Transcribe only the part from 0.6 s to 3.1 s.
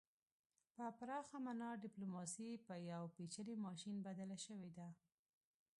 په پراخه مانا ډیپلوماسي په یو